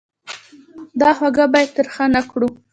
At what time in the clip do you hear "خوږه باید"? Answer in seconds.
1.17-1.69